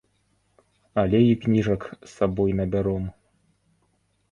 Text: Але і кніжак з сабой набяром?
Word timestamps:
Але 1.01 1.19
і 1.25 1.35
кніжак 1.43 1.81
з 1.93 2.09
сабой 2.15 2.51
набяром? 2.63 3.09